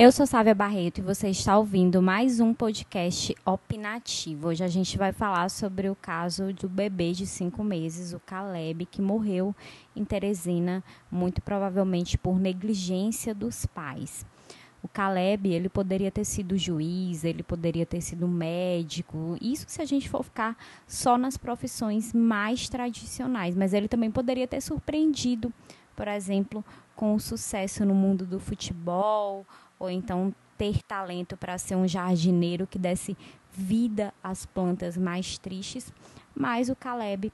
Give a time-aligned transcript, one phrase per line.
[0.00, 4.46] Eu sou Sávia Barreto e você está ouvindo mais um podcast opinativo.
[4.46, 8.86] Hoje a gente vai falar sobre o caso do bebê de cinco meses, o Caleb,
[8.86, 9.52] que morreu
[9.96, 14.24] em Teresina, muito provavelmente por negligência dos pais.
[14.84, 19.84] O Caleb, ele poderia ter sido juiz, ele poderia ter sido médico, isso se a
[19.84, 20.56] gente for ficar
[20.86, 25.52] só nas profissões mais tradicionais, mas ele também poderia ter surpreendido,
[25.96, 29.44] por exemplo, com o sucesso no mundo do futebol
[29.78, 33.16] ou então ter talento para ser um jardineiro que desse
[33.52, 35.92] vida às plantas mais tristes,
[36.34, 37.32] mas o Caleb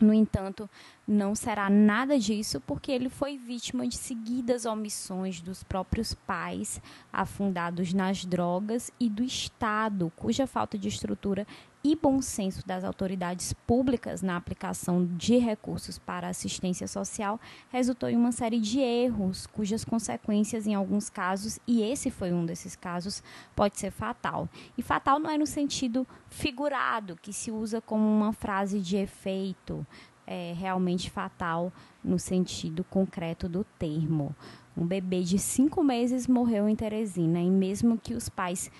[0.00, 0.70] no entanto,
[1.06, 6.80] não será nada disso porque ele foi vítima de seguidas omissões dos próprios pais,
[7.12, 11.46] afundados nas drogas, e do Estado, cuja falta de estrutura
[11.82, 18.16] e bom senso das autoridades públicas na aplicação de recursos para assistência social resultou em
[18.16, 23.22] uma série de erros, cujas consequências, em alguns casos, e esse foi um desses casos,
[23.54, 24.48] pode ser fatal.
[24.76, 29.86] E fatal não é no sentido figurado, que se usa como uma frase de efeito,
[30.26, 31.72] é realmente fatal
[32.04, 34.36] no sentido concreto do termo.
[34.76, 38.70] Um bebê de cinco meses morreu em Teresina, e mesmo que os pais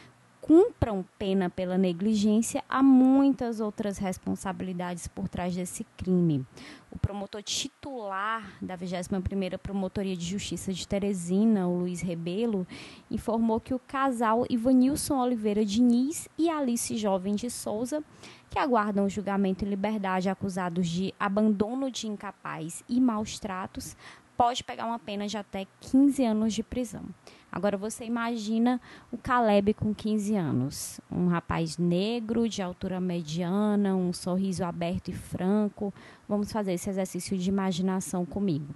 [0.48, 6.42] cumpram pena pela negligência, há muitas outras responsabilidades por trás desse crime.
[6.90, 12.66] O promotor titular da 21ª Promotoria de Justiça de Teresina, o Luiz Rebelo,
[13.10, 18.02] informou que o casal Ivanilson Oliveira Diniz e Alice Jovem de Souza,
[18.48, 23.94] que aguardam julgamento em liberdade acusados de abandono de incapaz e maus tratos,
[24.38, 27.02] pode pegar uma pena de até 15 anos de prisão.
[27.50, 28.80] Agora você imagina
[29.10, 35.12] o Caleb com 15 anos, um rapaz negro, de altura mediana, um sorriso aberto e
[35.12, 35.92] franco.
[36.28, 38.72] Vamos fazer esse exercício de imaginação comigo.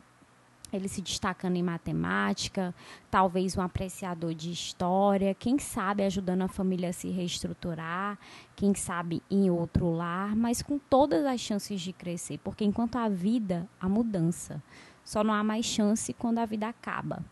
[0.73, 2.75] Ele se destacando em matemática,
[3.11, 8.19] talvez um apreciador de história, quem sabe ajudando a família a se reestruturar,
[8.57, 13.09] quem sabe em outro lar, mas com todas as chances de crescer, porque enquanto a
[13.09, 14.63] vida, a mudança.
[15.05, 17.25] Só não há mais chance quando a vida acaba.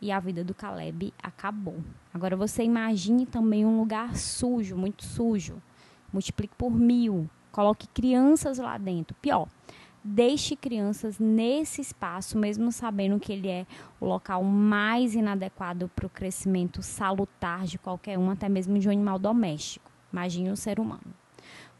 [0.00, 1.78] E a vida do Caleb acabou.
[2.12, 5.60] Agora você imagine também um lugar sujo, muito sujo.
[6.12, 7.28] Multiplique por mil.
[7.50, 9.16] Coloque crianças lá dentro.
[9.20, 9.48] Pior,
[10.04, 13.66] deixe crianças nesse espaço, mesmo sabendo que ele é
[14.00, 18.92] o local mais inadequado para o crescimento salutar de qualquer um, até mesmo de um
[18.92, 19.90] animal doméstico.
[20.12, 21.14] Imagine um ser humano.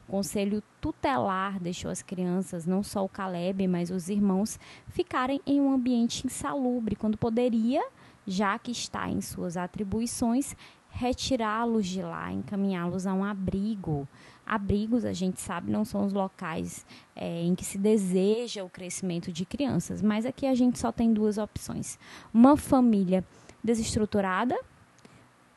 [0.08, 4.58] O conselho tutelar deixou as crianças, não só o Caleb, mas os irmãos,
[4.88, 7.84] ficarem em um ambiente insalubre, quando poderia,
[8.26, 10.54] já que está em suas atribuições,
[10.96, 14.08] retirá-los de lá, encaminhá-los a um abrigo.
[14.46, 19.32] Abrigos, a gente sabe, não são os locais é, em que se deseja o crescimento
[19.32, 21.98] de crianças, mas aqui a gente só tem duas opções:
[22.32, 23.24] uma família
[23.62, 24.56] desestruturada,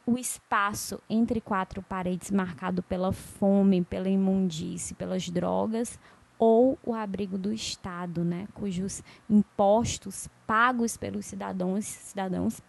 [0.10, 6.00] o espaço entre quatro paredes marcado pela fome, pela imundície, pelas drogas,
[6.40, 12.60] ou o abrigo do Estado, né, cujos impostos pagos pelos cidadãos, cidadãos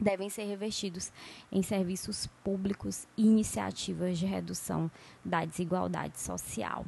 [0.00, 1.12] devem ser revestidos
[1.52, 4.90] em serviços públicos e iniciativas de redução
[5.24, 6.84] da desigualdade social.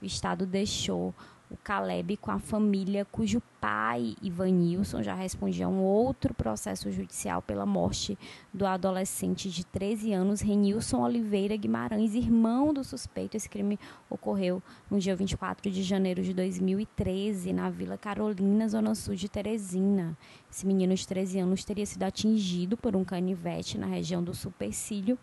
[0.00, 1.14] O Estado deixou
[1.50, 7.42] o Caleb com a família cujo pai, Ivanilson, já respondia a um outro processo judicial
[7.42, 8.18] pela morte
[8.52, 13.36] do adolescente de 13 anos, Renilson Oliveira Guimarães, irmão do suspeito.
[13.36, 19.14] Esse crime ocorreu no dia 24 de janeiro de 2013, na Vila Carolina, zona sul
[19.14, 20.16] de Teresina.
[20.50, 25.18] Esse menino de 13 anos teria sido atingido por um canivete na região do supercílio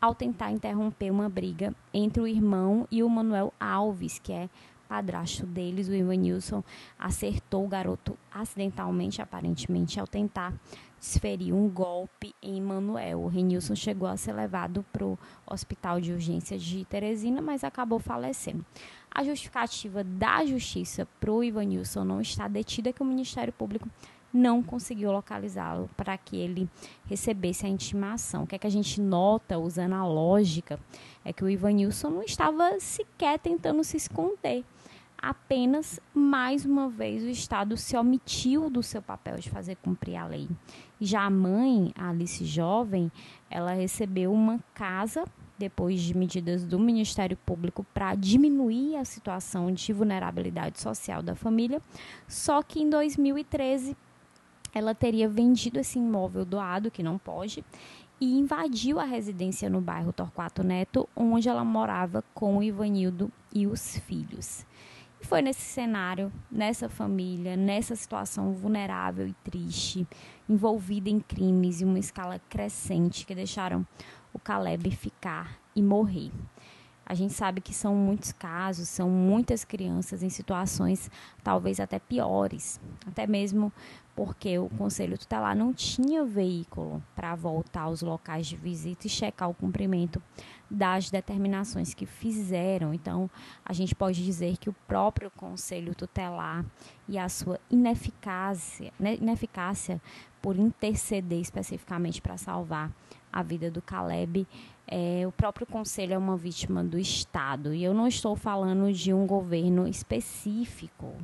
[0.00, 4.50] ao tentar interromper uma briga entre o irmão e o Manuel Alves, que é
[4.88, 6.62] padrasto deles, o Ivanilson,
[6.98, 10.52] acertou o garoto acidentalmente, aparentemente, ao tentar
[10.98, 13.20] desferir um golpe em Manuel.
[13.20, 17.98] O Renilson chegou a ser levado para o hospital de urgência de Teresina, mas acabou
[17.98, 18.64] falecendo.
[19.10, 23.88] A justificativa da justiça para o Ivanilson não estar detida que o Ministério Público
[24.34, 26.68] não conseguiu localizá-lo para que ele
[27.06, 28.42] recebesse a intimação.
[28.42, 30.78] O que é que a gente nota, usando a lógica,
[31.24, 34.64] é que o Ivanilson não estava sequer tentando se esconder
[35.24, 40.26] apenas mais uma vez o Estado se omitiu do seu papel de fazer cumprir a
[40.26, 40.46] lei.
[41.00, 43.10] Já a mãe, a Alice Jovem,
[43.50, 45.24] ela recebeu uma casa
[45.58, 51.80] depois de medidas do Ministério Público para diminuir a situação de vulnerabilidade social da família,
[52.28, 53.96] só que em 2013
[54.74, 57.64] ela teria vendido esse imóvel doado, que não pode,
[58.20, 63.66] e invadiu a residência no bairro Torquato Neto, onde ela morava com o Ivanildo e
[63.66, 64.66] os filhos
[65.24, 70.06] foi nesse cenário, nessa família, nessa situação vulnerável e triste,
[70.48, 73.86] envolvida em crimes em uma escala crescente que deixaram
[74.32, 76.30] o Caleb ficar e morrer.
[77.06, 81.10] A gente sabe que são muitos casos, são muitas crianças em situações
[81.42, 83.72] talvez até piores, até mesmo
[84.16, 89.50] porque o Conselho Tutelar não tinha veículo para voltar aos locais de visita e checar
[89.50, 90.22] o cumprimento
[90.74, 92.92] das determinações que fizeram.
[92.92, 93.30] Então,
[93.64, 96.64] a gente pode dizer que o próprio Conselho Tutelar
[97.08, 100.00] e a sua ineficácia, né, ineficácia
[100.42, 102.90] por interceder especificamente para salvar
[103.32, 104.46] a vida do Caleb
[104.86, 107.74] é, o próprio conselho é uma vítima do Estado.
[107.74, 111.14] E eu não estou falando de um governo específico,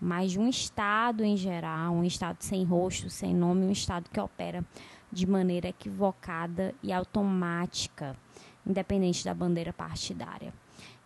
[0.00, 4.18] mas de um Estado em geral, um Estado sem rosto, sem nome, um Estado que
[4.18, 4.64] opera
[5.10, 8.16] de maneira equivocada e automática,
[8.66, 10.52] independente da bandeira partidária.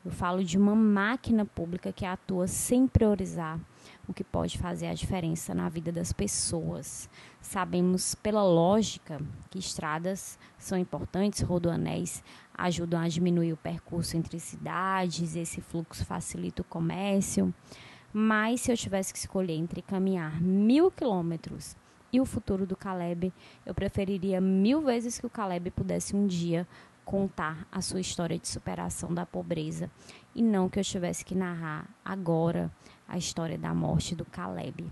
[0.05, 3.59] Eu falo de uma máquina pública que atua sem priorizar
[4.07, 7.11] o que pode fazer a diferença na vida das pessoas.
[7.41, 9.21] Sabemos pela lógica
[9.51, 12.23] que estradas são importantes, rodoanéis
[12.57, 17.53] ajudam a diminuir o percurso entre cidades, esse fluxo facilita o comércio.
[18.13, 21.77] Mas se eu tivesse que escolher entre caminhar mil quilômetros
[22.13, 23.33] e o futuro do Caleb,
[23.67, 26.67] eu preferiria mil vezes que o Caleb pudesse um dia
[27.07, 29.89] contar a sua história de superação da pobreza
[30.35, 32.71] e não que eu tivesse que narrar agora
[33.07, 34.91] a história da morte do Caleb.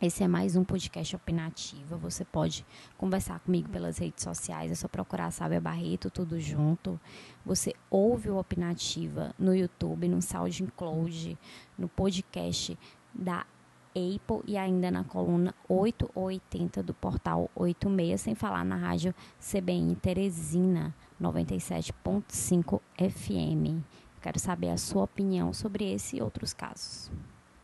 [0.00, 1.96] Esse é mais um podcast opinativo.
[1.96, 2.66] Você pode
[2.98, 4.70] conversar comigo pelas redes sociais.
[4.70, 7.00] É só procurar Sábia Barreto, tudo junto.
[7.46, 11.38] Você ouve o Opinativa no YouTube, no SoundCloud,
[11.78, 12.78] no podcast
[13.14, 13.46] da
[13.94, 20.94] Apple e ainda na coluna 880 do portal 86, sem falar na rádio CBN Teresina
[21.20, 23.82] 97.5 FM.
[24.20, 27.10] Quero saber a sua opinião sobre esse e outros casos.